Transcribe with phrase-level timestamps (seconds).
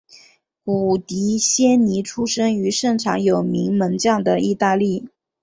[0.65, 5.07] 古迪仙尼出生于盛产有名门将的意大利。